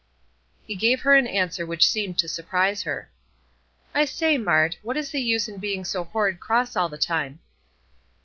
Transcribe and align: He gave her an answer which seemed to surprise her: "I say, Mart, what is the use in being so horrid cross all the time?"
He 0.65 0.73
gave 0.75 1.01
her 1.01 1.13
an 1.13 1.27
answer 1.27 1.63
which 1.63 1.87
seemed 1.87 2.17
to 2.17 2.27
surprise 2.27 2.81
her: 2.81 3.11
"I 3.93 4.05
say, 4.05 4.35
Mart, 4.35 4.79
what 4.81 4.97
is 4.97 5.11
the 5.11 5.21
use 5.21 5.47
in 5.47 5.59
being 5.59 5.85
so 5.85 6.05
horrid 6.05 6.39
cross 6.39 6.75
all 6.75 6.89
the 6.89 6.97
time?" 6.97 7.37